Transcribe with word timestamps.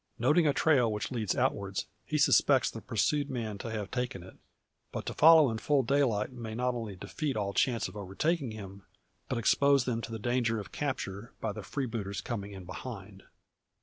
Noting 0.17 0.47
a 0.47 0.51
trail 0.53 0.91
which 0.91 1.11
leads 1.11 1.35
outwards, 1.35 1.85
he 2.03 2.17
suspects 2.17 2.71
the 2.71 2.81
pursued 2.81 3.29
man 3.29 3.59
to 3.59 3.69
have 3.69 3.91
taken 3.91 4.23
it. 4.23 4.35
But 4.91 5.05
to 5.05 5.13
follow 5.13 5.51
in 5.51 5.59
full 5.59 5.83
daylight 5.83 6.31
may 6.33 6.55
not 6.55 6.73
only 6.73 6.95
defeat 6.95 7.37
all 7.37 7.53
chance 7.53 7.87
of 7.87 7.95
overtaking 7.95 8.49
him, 8.49 8.81
but 9.29 9.37
expose 9.37 9.85
them 9.85 10.01
to 10.01 10.11
the 10.11 10.17
danger 10.17 10.59
of 10.59 10.71
capture 10.71 11.33
by 11.39 11.51
the 11.51 11.61
freebooters 11.61 12.19
coming 12.19 12.51
in 12.51 12.65
behind. 12.65 13.25